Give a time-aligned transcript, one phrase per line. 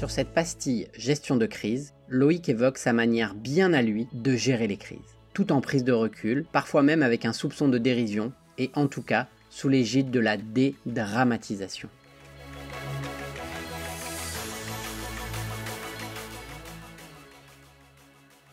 [0.00, 4.66] Sur cette pastille gestion de crise, Loïc évoque sa manière bien à lui de gérer
[4.66, 8.70] les crises, tout en prise de recul, parfois même avec un soupçon de dérision, et
[8.74, 11.90] en tout cas sous l'égide de la dédramatisation.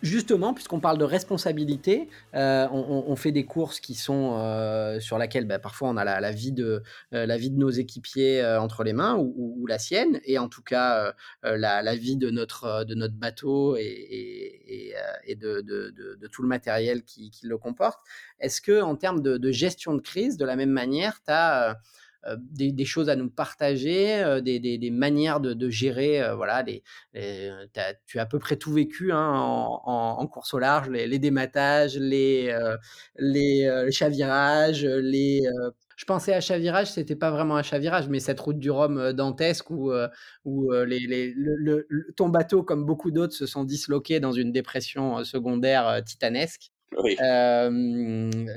[0.07, 5.45] Justement, puisqu'on parle de responsabilité, euh, on, fait des courses qui sont euh, sur laquelle
[5.45, 6.81] bah, parfois on a la, vie de,
[7.13, 10.61] euh, la vie de nos équipiers entre les mains ou, la sienne, et en tout
[10.61, 14.95] cas la, vie de notre, de notre bateau et,
[15.37, 17.99] de, tout le matériel qui, qui le comporte.
[18.39, 21.77] Est-ce que en termes de, gestion de crise, de la même manière, tu as
[22.25, 26.21] euh, des, choses à nous partager, euh, des, manières de, gérer.
[26.21, 31.19] Euh, voilà, tu as à peu près tout vécu hein, en, course au large, les,
[31.19, 32.55] dématages, les,
[33.91, 35.41] chavirages, les
[35.95, 39.71] je pensais à chavirage, c'était pas vraiment un chavirage, mais cette route du Rhum dantesque
[39.71, 39.91] où,
[40.45, 41.33] où les,
[42.15, 46.71] ton bateau, comme beaucoup d'autres, se sont disloqués dans une dépression secondaire titanesque.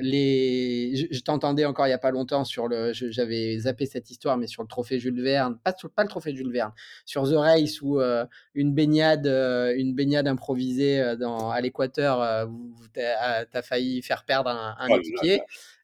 [0.00, 1.08] Les...
[1.10, 2.92] Je, t'entendais encore il n'y a pas longtemps sur le.
[2.92, 6.52] J'avais zappé cette histoire, mais sur le trophée Jules Verne, pas, pas le trophée Jules
[6.52, 6.72] Verne,
[7.04, 8.00] sur The Race où
[8.54, 12.48] une baignade, une baignade improvisée dans, à l'équateur,
[12.94, 15.42] tu as, failli faire perdre un, un équipier.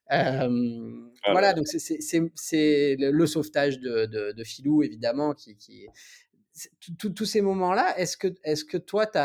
[0.09, 5.55] voilà, donc c'est le, sauvetage de, de, Filou, évidemment, qui.
[5.57, 5.87] qui
[6.97, 9.19] tous ces moments-là, est-ce que, est -ce que toi, tu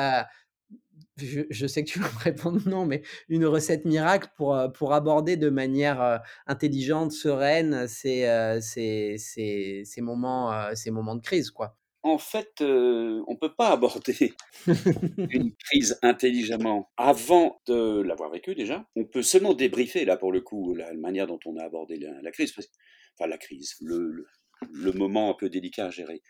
[1.17, 4.93] je, sais que tu vas me répondre non, mais une recette miracle pour, euh, pour
[4.93, 11.23] aborder de manière euh, intelligente, sereine ces, euh, ces, ces, ces moments, ces moments de
[11.23, 11.77] crise, quoi.
[12.05, 12.65] En fait, on
[13.29, 14.35] ne peut pas aborder
[15.31, 18.85] une crise intelligemment avant de l'avoir vécue déjà.
[18.97, 22.33] On peut seulement débriefer, là, pour le coup, la manière dont on a abordé la,
[22.33, 22.53] crise,
[23.17, 24.27] enfin la crise, le,
[24.73, 26.23] le, moment un peu délicat à gérer.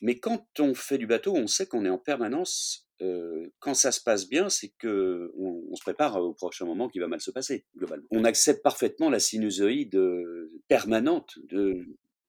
[0.00, 2.85] Mais quand on fait du bateau, on sait qu'on est en permanence
[3.58, 7.08] quand ça se passe bien, c'est que on, se prépare au prochain moment qui va
[7.08, 8.06] mal se passer globalement.
[8.10, 10.00] On accepte parfaitement la sinusoïde
[10.68, 11.84] permanente de,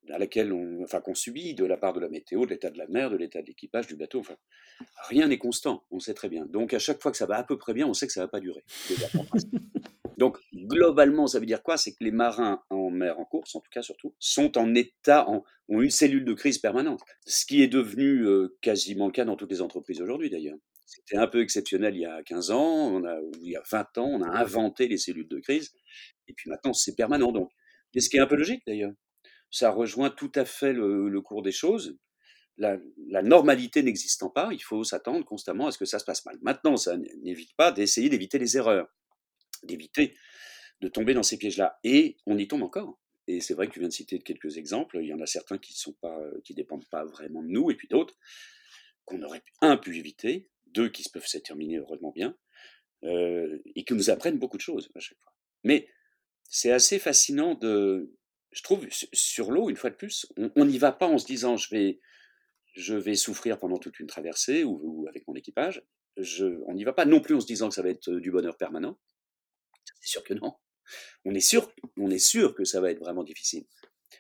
[0.10, 2.78] à laquelle on, enfin qu'on subit de la part de la météo, de l'état de
[2.78, 4.20] la mer, de l'état de l'équipage, du bateau.
[4.20, 4.36] Enfin,
[5.10, 6.46] rien n'est constant, on sait très bien.
[6.46, 8.22] Donc à chaque fois que ça va à peu près bien, on sait que ça
[8.22, 8.64] va pas durer.
[10.18, 11.78] Donc globalement, ça veut dire quoi?
[11.78, 15.30] C'est que les marins en mer en course, en tout cas surtout, sont en état,
[15.30, 17.02] ont une cellule de crise permanente.
[17.26, 20.58] Ce qui est devenu euh, quasiment le cas dans toutes les entreprises aujourd'hui d'ailleurs.
[20.86, 24.08] C'était un peu exceptionnel il y a 15 ans, a, il y a 20 ans,
[24.08, 25.74] on a inventé les cellules de crise,
[26.28, 27.32] et puis maintenant c'est permanent.
[27.32, 27.52] Donc,
[27.94, 28.94] et ce qui est un peu logique d'ailleurs.
[29.50, 31.98] Ça rejoint tout à fait le, cours des choses.
[32.58, 32.78] La
[33.24, 36.38] normalité n'existant pas, il faut s'attendre constamment à ce que ça se passe mal.
[36.42, 38.88] Maintenant, ça n'évite pas d'essayer d'éviter les erreurs
[39.64, 40.14] d'éviter
[40.82, 41.80] de tomber dans ces pièges-là.
[41.84, 43.00] Et on y tombe encore.
[43.28, 45.00] Et c'est vrai que tu viens de citer quelques exemples.
[45.02, 47.76] Il y en a certains qui sont pas, qui dépendent pas vraiment de nous, et
[47.76, 48.18] puis d'autres
[49.06, 52.38] qu'on aurait un pu éviter, deux qui peuvent se terminer heureusement bien,
[53.04, 55.34] euh, et qui nous apprennent beaucoup de choses à chaque fois.
[55.64, 55.88] Mais
[56.44, 58.14] c'est assez fascinant de,
[58.52, 61.58] je trouve, sur l'eau une fois de plus, on n'y va pas en se disant
[61.58, 62.00] je vais,
[62.74, 65.84] je vais souffrir pendant toute une traversée ou, avec mon équipage.
[66.68, 68.58] On n'y va pas non plus en se disant que ça va être du bonheur
[68.58, 69.00] permanent.
[70.02, 70.54] C'est sûr que non.
[71.26, 73.66] On est sûr, on est sûr que ça va être vraiment difficile.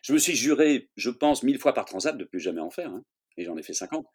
[0.01, 2.89] Je me suis juré, je pense, mille fois par transat de plus jamais en faire,
[2.89, 3.03] hein,
[3.37, 4.05] et j'en ai fait 50.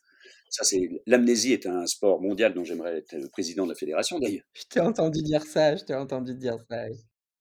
[0.51, 4.19] Ça, c'est l'amnésie est un sport mondial dont j'aimerais être le président de la fédération
[4.19, 4.45] d'ailleurs.
[4.53, 6.85] Je t'ai entendu dire ça, je t'ai entendu dire ça.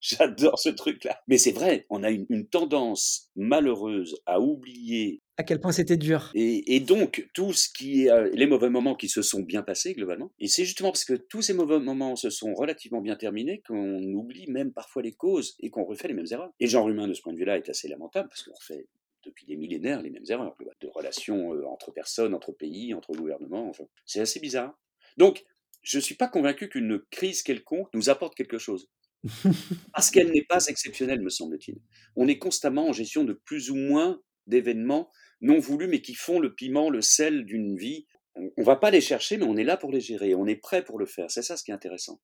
[0.01, 1.21] J'adore ce truc-là.
[1.27, 5.21] Mais c'est vrai, on a une, tendance malheureuse à oublier.
[5.37, 6.31] À quel point c'était dur.
[6.33, 9.93] Et, donc, tout ce qui est, euh, les mauvais moments qui se sont bien passés
[9.93, 10.31] globalement.
[10.39, 14.01] Et c'est justement parce que tous ces mauvais moments se sont relativement bien terminés qu'on
[14.13, 16.51] oublie même parfois les causes et qu'on refait les mêmes erreurs.
[16.59, 18.87] Et le genre humain, de ce point de vue-là, est assez lamentable parce qu'on refait
[19.23, 23.69] depuis des millénaires les mêmes erreurs de relations euh, entre personnes, entre pays, entre gouvernements.
[23.69, 24.73] Enfin, c'est assez bizarre.
[25.17, 25.43] Donc,
[25.83, 28.87] je ne suis pas convaincu qu'une crise quelconque nous apporte quelque chose.
[29.93, 31.79] Parce qu'elle n'est pas exceptionnelle, me semble-t-il.
[32.15, 35.09] On est constamment en gestion de plus ou moins d'événements
[35.41, 38.05] non voulus, mais qui font le piment, le sel d'une vie.
[38.35, 40.55] On ne va pas les chercher, mais on est là pour les gérer, on est
[40.55, 41.29] prêt pour le faire.
[41.29, 42.21] C'est ça ce qui est intéressant.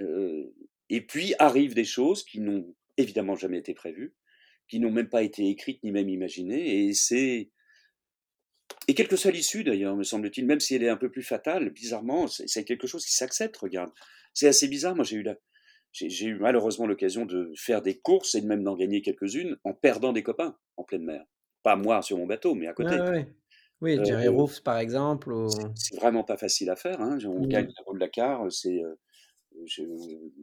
[0.00, 0.44] Euh,
[0.88, 4.14] et puis arrivent des choses qui n'ont évidemment jamais été prévues,
[4.68, 7.50] qui n'ont même pas été écrites ni même imaginées, et c'est
[8.88, 11.22] et quelle que soit l'issue d'ailleurs, me semble-t-il, même si elle est un peu plus
[11.22, 13.56] fatale, bizarrement, c'est quelque chose qui s'accepte.
[13.56, 13.90] Regarde,
[14.32, 14.94] c'est assez bizarre.
[14.94, 15.36] Moi, j'ai eu la,
[15.92, 20.12] j'ai eu malheureusement l'occasion de faire des courses et même d'en gagner quelques-unes en perdant
[20.12, 21.24] des copains en pleine mer.
[21.62, 22.96] Pas moi sur mon bateau, mais à côté.
[23.80, 25.34] Oui, Jerry euh, Roofs par exemple.
[25.74, 27.00] C'est vraiment pas facile à faire.
[27.00, 27.18] Hein.
[27.24, 28.94] On gagne le Dakar, c'est euh,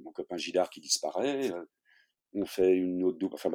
[0.03, 1.51] mon copain Gidard qui disparaît.
[1.51, 1.63] Euh,
[2.33, 3.35] on fait une autre double.
[3.35, 3.51] Enfin,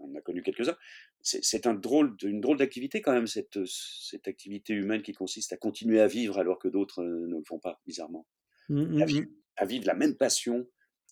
[0.00, 0.76] on a connu quelques-uns.
[1.22, 5.56] c'est un drôle, une drôle d'activité quand même, cette, cette activité humaine qui consiste à
[5.56, 8.26] continuer à vivre alors que d'autres ne le font pas, bizarrement.
[8.68, 9.34] Mmh, mmh, à, vivre, mmh.
[9.56, 10.66] à, vivre, la même passion,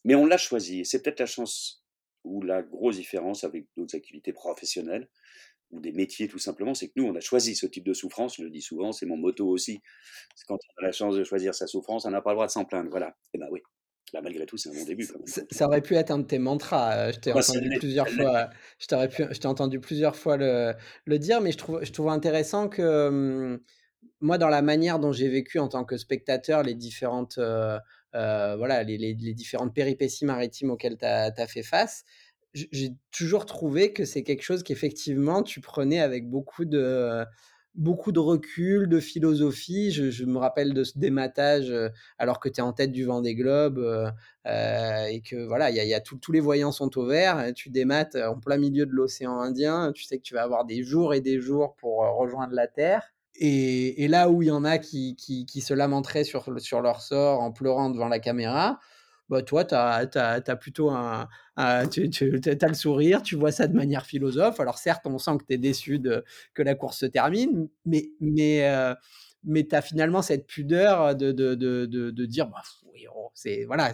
[0.09, 0.87] mais on l'a choisi.
[0.87, 1.85] C'est peut-être la chance
[2.25, 5.07] ou la grosse différence avec d'autres activités professionnelles
[5.71, 8.37] ou des métiers tout simplement, c'est que nous, on a choisi ce type de souffrance,
[8.37, 9.83] je le dis souvent, c'est mon motto aussi.
[10.47, 12.51] Quand on a la chance de choisir sa souffrance, on n'a pas le droit de
[12.51, 12.89] s'en plaindre.
[12.89, 13.09] Voilà.
[13.09, 13.61] Et eh ben oui,
[14.15, 15.07] Là, malgré tout, c'est un bon début.
[15.07, 15.47] Quand même.
[15.51, 17.13] Ça, aurait pu être un de tes mantras.
[17.13, 18.49] Je t'ai entendu plusieurs fois.
[18.79, 20.73] Je t'aurais pu, je t'ai entendu plusieurs fois le,
[21.05, 23.61] le, dire, mais je trouve, je trouve intéressant que hum,
[24.21, 27.79] moi, dans la manière dont j'ai vécu en tant que spectateur les différentes, euh, euh,
[28.13, 32.05] voilà, les, les, différentes péripéties maritimes auxquelles tu as, fait face,
[32.55, 37.25] j'ai toujours trouvé que c'est quelque chose qu'effectivement tu prenais avec beaucoup de
[37.75, 39.93] beaucoup de recul, de philosophie.
[39.93, 41.73] Je, me rappelle de ce dématage
[42.19, 43.79] alors que tu es en tête du vent des globes
[44.47, 47.53] et que voilà, y a, y tous les voyants sont au vert.
[47.55, 49.93] Tu démates en plein milieu de l'océan Indien.
[49.95, 53.13] Tu sais que tu vas avoir des jours et des jours pour rejoindre la Terre.
[53.41, 57.41] Et, là où il y en a qui, qui, se lamenteraient sur, sur leur sort
[57.41, 58.81] en pleurant devant la caméra,
[59.29, 61.29] bah, toi, tu as, plutôt un,
[61.91, 64.59] tu, tu as le sourire, tu vois ça de manière philosophe.
[64.59, 66.25] Alors certes, on sent que tu es déçu de,
[66.55, 68.95] que la course se termine, mais, mais, euh,
[69.45, 72.63] mais tu as finalement cette pudeur de, de, de, de dire, bah,
[72.93, 73.93] oui, oh, c'est, voilà,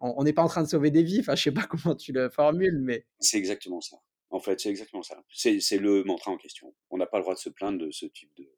[0.00, 2.12] on n'est pas en train de sauver des vies, enfin, je sais pas comment tu
[2.12, 3.04] le formules, mais...
[3.18, 3.96] C'est exactement ça.
[4.30, 5.22] En fait, c'est exactement ça.
[5.32, 6.72] C'est le mantra en question.
[6.90, 8.48] On n'a pas le droit de se plaindre de ce type de,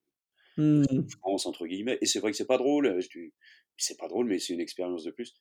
[0.58, 1.08] mmh.
[1.08, 1.98] souffrance, entre guillemets.
[2.02, 3.00] Et c'est vrai que c'est pas drôle.
[3.00, 3.30] Je,
[3.78, 5.34] c'est pas drôle, mais c'est une expérience de plus.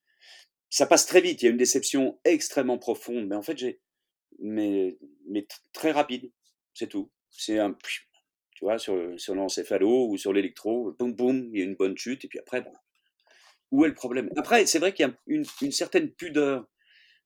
[0.69, 3.81] Ça passe très vite, il y a une déception extrêmement profonde, mais en fait, j'ai.
[4.39, 4.98] Mais,
[5.28, 6.31] mais très rapide,
[6.74, 7.12] c'est tout.
[7.30, 7.77] C'est un.
[7.84, 11.98] Tu vois, sur, sur l'encéphalo ou sur l'électro, boum, boum, il y a une bonne
[11.98, 12.63] chute, et puis après,
[13.72, 14.30] où est le problème?
[14.38, 16.68] Après, c'est vrai qu'il y a une, une, certaine pudeur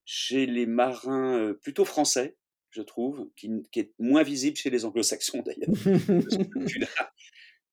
[0.06, 2.38] chez les marins euh, plutôt français,
[2.76, 5.70] je trouve, qui, est moins visible chez les anglo-saxons d'ailleurs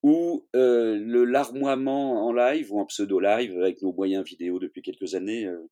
[0.03, 5.15] ou euh, le larmoiement en live ou en pseudo-live avec nos moyens vidéo depuis quelques
[5.15, 5.47] années.
[5.47, 5.69] Euh,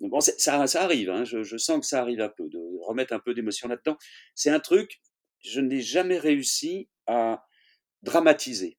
[0.00, 3.18] bon, ça, arrive, hein, je, je, sens que ça arrive un peu, de remettre un
[3.18, 3.96] peu d'émotion là-dedans.
[4.34, 5.00] C'est un truc,
[5.40, 7.44] je n'ai jamais réussi à
[8.02, 8.78] dramatiser.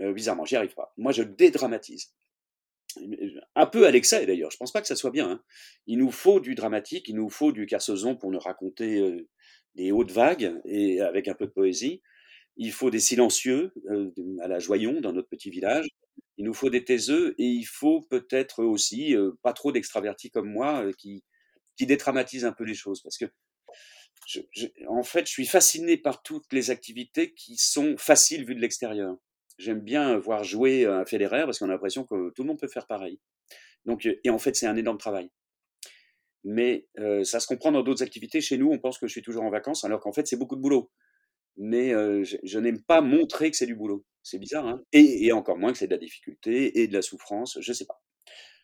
[0.00, 0.92] Euh, bizarrement, j'y arrive pas.
[0.96, 2.14] Moi, je dédramatise.
[3.54, 5.30] Un peu à l'excès d'ailleurs, je pense pas que ça soit bien.
[5.30, 5.42] Hein.
[5.86, 9.28] Il nous faut du dramatique, il nous faut du Carsozon pour nous raconter euh,
[9.74, 12.02] des hautes vagues et avec un peu de poésie.
[12.56, 14.10] Il faut des silencieux euh,
[14.40, 15.86] à la Joyon, dans notre petit village.
[16.38, 20.50] Il nous faut des taiseux et il faut peut-être aussi euh, pas trop d'extravertis comme
[20.50, 21.22] moi qui,
[21.76, 23.02] qui un peu les choses.
[23.02, 23.26] Parce que,
[24.26, 24.40] je,
[24.88, 29.16] en fait, je suis fasciné par toutes les activités qui sont faciles vues de l'extérieur.
[29.58, 32.68] J'aime bien voir jouer un Federer parce qu'on a l'impression que tout le monde peut
[32.68, 33.20] faire pareil.
[33.86, 35.30] Donc, et en fait, c'est un énorme travail.
[36.44, 38.40] Mais euh, ça se comprend dans d'autres activités.
[38.40, 40.56] Chez nous, on pense que je suis toujours en vacances, alors qu'en fait, c'est beaucoup
[40.56, 40.90] de boulot
[41.56, 41.90] mais
[42.24, 44.04] je, n'aime pas montrer que c'est du boulot.
[44.22, 47.58] C'est bizarre, hein et, encore moins que c'est de la difficulté et de la souffrance,
[47.60, 48.00] je sais pas.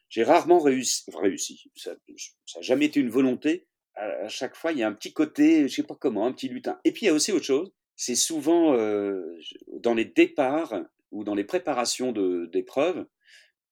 [0.08, 3.66] J'ai rarement réussi, ça n'a jamais été une volonté.
[3.94, 6.48] À, chaque fois, il y a un petit côté, je sais pas comment, un petit
[6.48, 6.80] lutin.
[6.84, 8.72] Et puis, il y a aussi autre chose, c'est souvent
[9.80, 13.04] dans les départs ou dans les préparations d'épreuves,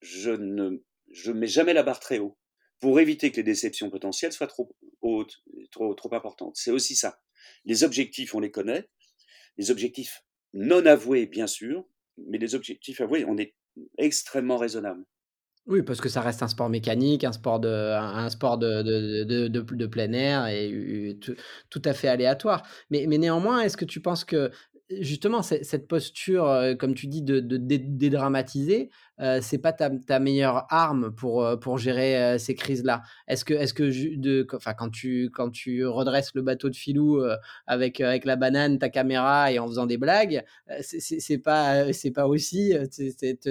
[0.00, 0.82] je ne
[1.16, 2.36] je mets jamais la barre très haut
[2.80, 4.68] pour éviter que les déceptions potentielles soient trop
[5.00, 6.56] hautes, trop, importantes.
[6.56, 7.20] C'est aussi ça.
[7.64, 8.88] Les objectifs, on les connaît,
[9.56, 10.22] les objectifs
[10.52, 11.84] non avoués, bien sûr,
[12.18, 13.54] mais les objectifs avoués, on est
[13.98, 15.04] extrêmement raisonnable.
[15.66, 19.48] Oui, parce que ça reste un sport mécanique, un sport de, un sport de, de,
[19.48, 21.34] de, plein air et tout,
[21.70, 22.64] tout, à fait aléatoire.
[22.90, 24.52] Mais, mais néanmoins, est-ce que tu penses que
[24.90, 31.58] justement, cette posture, comme tu dis, de, dédramatiser, euh, c'est pas ta, meilleure arme pour,
[31.60, 33.02] pour gérer ces crises-là.
[33.28, 37.22] Est-ce que, est-ce que de, quand tu, quand tu redresses le bateau de filou
[37.66, 40.44] avec, avec la banane, ta caméra et en faisant des blagues,
[40.80, 42.74] c'est pas, pas aussi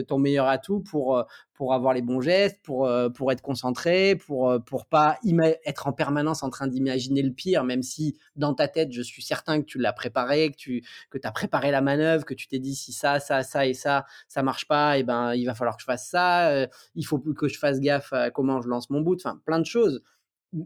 [0.07, 4.86] ton meilleur atout pour, pour avoir les bons gestes, pour, pour être concentré, pour, pour
[4.86, 5.17] pas
[5.65, 9.22] être en permanence en train d'imaginer le pire, même si dans ta tête, je suis
[9.22, 12.60] certain que tu l'as préparé, que tu que as préparé la manœuvre, que tu t'es
[12.60, 15.75] dit si ça, ça, ça et ça, ça marche pas, et ben il va falloir
[15.75, 19.01] que je fasse ça, il faut que je fasse gaffe à comment je lance mon
[19.01, 20.01] bout, enfin plein de choses.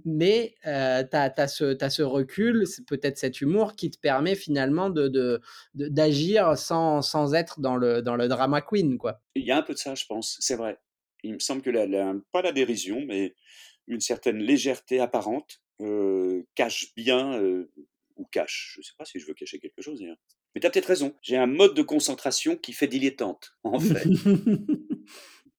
[0.06, 6.46] Mais euh, tu as, ce, ce recul, peut-être cet humour qui te permet finalement d'agir
[6.46, 8.98] de, de, sans, sans, être dans le, dans le drama queen.
[8.98, 9.22] Quoi.
[9.36, 10.78] Il y a un peu de ça, je pense, c'est vrai.
[11.24, 11.72] Il me semble que,
[12.32, 13.36] pas la dérision, mais
[13.88, 17.72] une certaine légèreté apparente euh, cache bien, euh,
[18.16, 20.20] ou cache, je ne sais pas si je veux cacher quelque chose d'ailleurs.
[20.56, 24.08] Mais tu as peut-être raison, j'ai un mode de concentration qui fait dilettante, en fait.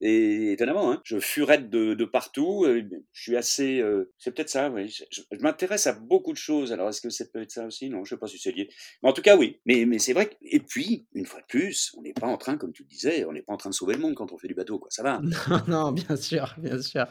[0.03, 2.65] Et étonnamment, hein, je furette de, de partout.
[2.65, 2.83] euh,
[3.13, 3.81] Je suis assez.
[3.81, 4.89] euh, c'est peut-être ça, oui.
[4.89, 6.73] Je, je- je m'intéresse à beaucoup de choses.
[6.73, 7.91] Alors, est-ce que ça peut être ça aussi?
[7.91, 8.71] Non, je sais pas si c'est lié.
[9.03, 9.61] Mais en tout cas, oui.
[9.67, 10.31] Mais, mais c'est vrai.
[10.31, 12.89] Que, et puis, une fois de plus, on n'est pas en train, comme tu le
[12.89, 14.79] disais, on n'est pas en train de sauver le monde quand on fait du bateau,
[14.79, 14.89] quoi.
[14.91, 15.21] Ça va.
[15.51, 17.05] Non, non, bien sûr, bien sûr.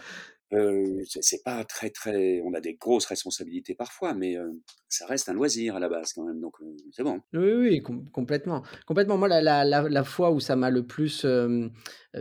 [0.52, 2.42] Euh, c'est pas très, très.
[2.44, 4.50] On a des grosses responsabilités parfois, mais euh,
[4.88, 6.40] ça reste un loisir à la base quand même.
[6.42, 7.22] Donc, euh, c'est bon.
[7.34, 8.64] Oui, oui, com complètement.
[8.88, 9.18] Complètement.
[9.18, 11.24] Moi, la la fois où ça m'a le plus,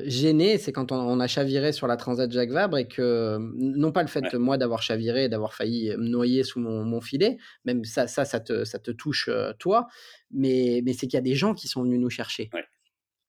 [0.04, 3.92] gêné, c'est quand on on a chaviré sur la transat Jacques Vabre et que, non
[3.92, 4.38] pas le fait, Ouais.
[4.38, 8.25] moi, d'avoir chaviré et d'avoir failli me noyer sous mon mon filet, même ça ça
[8.26, 9.87] ça te ça te touche, toi,
[10.30, 12.64] mais mais c'est qu'il y a des gens qui sont venus nous chercher Ouais.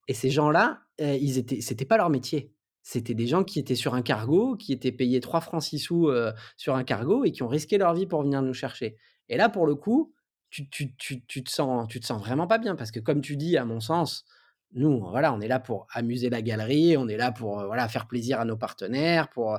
[0.08, 2.52] et ces gens-là, ils étaient c'était pas leur métier.
[2.82, 6.10] C'était des gens qui étaient sur un cargo, qui étaient payés 3 francs 6 sous,
[6.56, 8.96] sur un cargo et qui ont risqué leur vie pour venir nous chercher.
[9.28, 10.14] Et là, pour le coup,
[10.50, 13.20] tu tu tu tu te sens tu te sens vraiment pas bien parce que comme
[13.20, 14.24] tu dis, à mon sens,
[14.72, 18.06] nous, voilà, on est là pour amuser la galerie, on est là pour, voilà, faire
[18.06, 19.58] plaisir à nos partenaires, pour,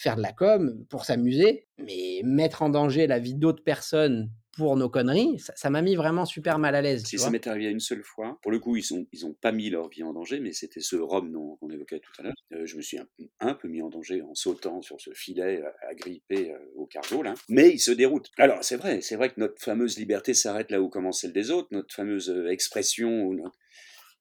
[0.00, 4.76] faire de la com, pour s'amuser, mais mettre en danger la vie d'autres personnes pour
[4.76, 7.80] nos conneries, ça m'a mis vraiment super mal à l'aise, Si ça m'est arrivé une
[7.80, 10.38] seule fois, pour le coup, ils ont, ils ont pas mis leur vie en danger,
[10.38, 12.34] mais c'était ce rhum qu'on évoquait tout à l'heure.
[12.52, 13.06] Euh, je me suis un,
[13.40, 17.22] un peu mis en danger en sautant sur ce filet euh, agrippé euh, au cargo,
[17.22, 17.32] là.
[17.48, 18.30] Mais il se déroute.
[18.36, 21.50] Alors, c'est vrai, c'est vrai que notre fameuse liberté s'arrête là où commence celle des
[21.50, 23.34] autres, notre fameuse expression.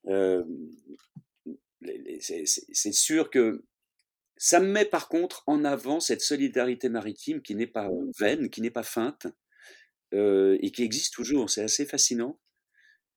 [0.07, 0.43] euh,
[2.19, 3.63] c'est- sûr que
[4.37, 8.61] ça me met par contre en avant cette solidarité maritime qui n'est pas vaine, qui
[8.61, 9.27] n'est pas feinte,
[10.13, 11.49] euh, et qui existe toujours.
[11.49, 12.39] C'est assez fascinant.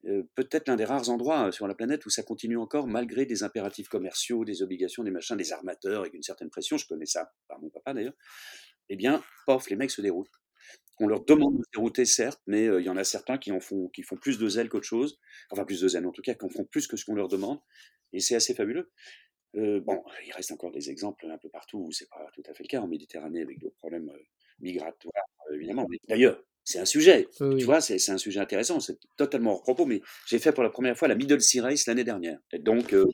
[0.04, 3.24] Euh, peut-être l'un des rares endroits euh, sur la planète où ça continue encore malgré
[3.24, 6.76] des impératifs commerciaux, des obligations, des machins, des armateurs avec une certaine pression.
[6.76, 8.14] Je connais ça par mon papa d'ailleurs.
[8.88, 10.30] Eh bien, pof, les mecs se déroutent.
[10.98, 13.60] On leur demande de se dérouter, certes, mais il y en a certains qui en
[13.60, 15.18] font, qui font plus de zèle qu'autre chose.
[15.50, 17.28] Enfin, plus de zèle en tout cas, qui en font plus que ce qu'on leur
[17.28, 17.58] demande.
[18.12, 18.92] Et c'est assez fabuleux.
[19.54, 22.62] Bon, il reste encore des exemples un peu partout où c'est pas tout à fait
[22.64, 22.80] le cas.
[22.80, 24.12] En Méditerranée, avec d'autres problèmes
[24.60, 25.88] migratoires, évidemment.
[26.08, 27.28] D'ailleurs, c'est un sujet.
[27.40, 28.80] Oui, Tu vois, c'est un sujet intéressant.
[28.80, 31.86] C'est totalement hors propos, mais j'ai fait pour la première fois la Middle Sea Race
[31.86, 32.38] l'année dernière.
[32.52, 33.04] Et donc, euh,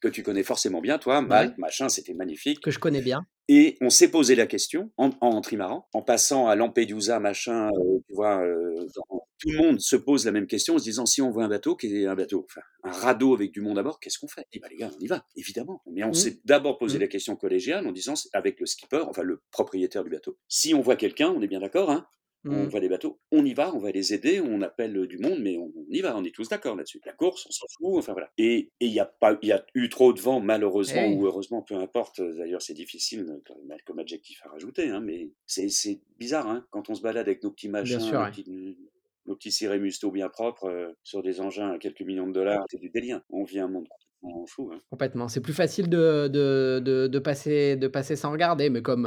[0.00, 1.54] que tu connais forcément bien, toi, Malte, Ouais.
[1.58, 2.60] machin, c'était magnifique.
[2.60, 3.26] Que je connais bien.
[3.48, 7.98] Et on s'est posé la question en, en trimaran, en passant à Lampedusa, machin, euh,
[8.06, 11.04] tu vois, euh, dans- tout le monde se pose la même question en se disant
[11.06, 13.78] si on voit un bateau, qui est un bateau, enfin, un radeau avec du monde
[13.78, 14.44] à bord, qu'est-ce qu'on fait?
[14.52, 15.80] Eh ben les gars, on y va, évidemment.
[15.90, 16.14] Mais on Mmh.
[16.14, 17.00] s'est d'abord posé Mmh.
[17.00, 20.36] la question collégiale en disant avec le skipper, enfin le propriétaire du bateau.
[20.48, 22.06] Si on voit quelqu'un, on est bien d'accord, hein?
[22.44, 22.68] On Mmh.
[22.68, 25.56] voit des bateaux, on y va, on va les aider, on appelle du monde, mais
[25.58, 27.00] on, on y va, on est tous d'accord là-dessus.
[27.04, 28.30] La course, on s'en fout, enfin voilà.
[28.38, 31.26] Et il y a pas, il y a eu trop de vent malheureusement Eh ou
[31.26, 32.20] heureusement, peu importe.
[32.20, 36.94] D'ailleurs, c'est difficile euh, comme, adjectif à rajouter, hein, mais c'est bizarre, hein, quand on
[36.94, 38.30] se balade avec nos petits machins, sûr, nos ouais.
[38.30, 38.78] petits,
[39.26, 42.64] nos petits cirés musto bien propres euh, sur des engins à quelques millions de dollars,
[42.70, 43.20] c'est du délire.
[43.30, 44.70] On vit un monde complètement fou.
[44.72, 44.78] Hein.
[44.90, 45.28] Complètement.
[45.28, 49.06] C'est plus facile de de de de passer de passer sans regarder, mais comme,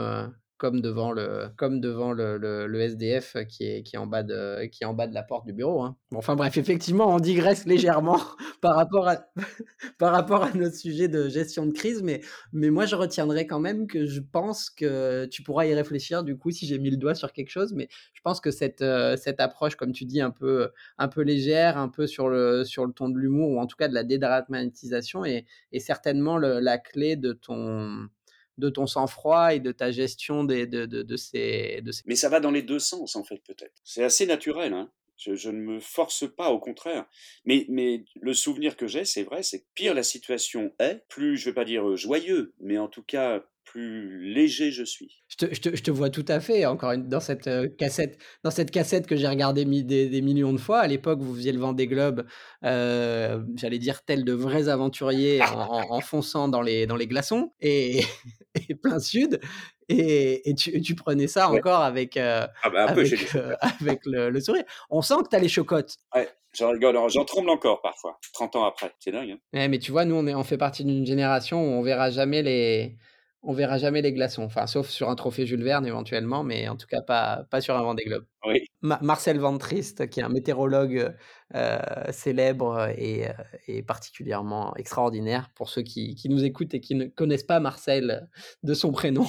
[0.61, 4.65] comme devant le comme devant le le SDF qui est qui est en bas de
[4.67, 5.97] qui est en bas de la porte du bureau, hein.
[6.11, 8.19] Bon, enfin bref, effectivement, on digresse légèrement
[8.61, 9.25] par rapport à
[9.97, 12.21] par rapport à notre sujet de gestion de crise, mais
[12.53, 16.37] mais moi, je retiendrai quand même que je pense que tu pourras y réfléchir, du
[16.37, 19.15] coup, si j'ai mis le doigt sur quelque chose, mais je pense que cette, heu,
[19.17, 22.85] cette approche, comme tu dis, un peu, un peu légère, un peu sur le sur
[22.85, 26.77] le ton de l'humour ou en tout cas de la dédramatisation est est certainement la
[26.77, 28.09] clé de ton
[28.57, 32.15] de ton sang-froid et de ta gestion des de de de ces de ces Mais
[32.15, 33.81] ça va dans les deux sens, en fait, peut-être.
[33.83, 34.91] C'est assez naturel, hein.
[35.17, 37.05] Je, ne me force pas, au contraire.
[37.45, 41.37] Mais, mais le souvenir que j'ai, c'est vrai, c'est que pire la situation est, plus,
[41.37, 45.23] je vais pas dire euh, joyeux, mais en tout cas, plus léger je suis.
[45.29, 47.69] Je te je te je te vois tout à fait, encore une dans cette, heu,
[47.77, 50.79] cassette dans cette cassette que j'ai regardée mi des des millions de fois.
[50.79, 52.25] À l'époque, vous faisiez le Vendée Globe,
[52.65, 57.07] heu, j'allais dire tels de vrais aventuriers en en en fonçant dans les dans les
[57.07, 58.01] glaçons et
[58.69, 59.39] et plein sud
[59.87, 61.61] et et tu et tu prenais ça Ouais.
[61.61, 63.15] encore avec, heu, Ah bah, avec,
[63.79, 64.63] avec le le sourire.
[64.89, 65.95] On sent que tu as les chocottes.
[66.15, 68.93] Ouais, j'en rigole, j'en tremble encore parfois, 30 ans après.
[68.99, 69.39] C'est dingue, hein.
[69.53, 72.09] Ouais, mais tu vois, nous, on est on fait partie d'une génération où on verra
[72.09, 72.97] jamais les
[73.43, 74.43] on verra jamais les glaçons.
[74.43, 77.75] Enfin, sauf sur un trophée Jules Verne éventuellement, mais en tout cas pas pas sur
[77.75, 78.25] un Vendée Globe.
[78.45, 78.65] Oui.
[78.81, 81.15] Ma Marcel Van Trist, qui est un météorologue,
[81.55, 81.77] heu,
[82.11, 83.33] célèbre et heu,
[83.67, 88.29] et particulièrement extraordinaire pour ceux qui qui nous écoutent et qui ne connaissent pas Marcel
[88.63, 89.25] de son prénom.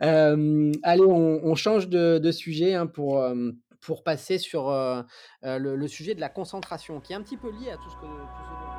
[0.00, 3.24] Hem, allez, on on change de de sujet, hein, pour,
[3.80, 4.70] pour passer sur,
[5.42, 7.96] le le sujet de la concentration, qui est un petit peu lié à tout ce
[7.96, 8.75] que tout ce dont